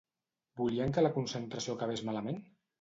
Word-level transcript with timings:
Volien 0.61 0.95
que 0.95 1.05
la 1.05 1.13
concentració 1.19 1.79
acabés 1.79 2.05
malament? 2.11 2.45